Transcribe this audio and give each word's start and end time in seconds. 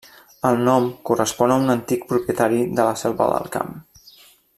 El 0.49 0.55
nom 0.67 0.87
correspon 1.09 1.53
a 1.55 1.57
un 1.65 1.73
antic 1.73 2.07
propietari 2.13 2.63
de 2.81 2.87
la 2.89 2.95
Selva 3.03 3.29
del 3.37 3.53
Camp. 3.59 3.71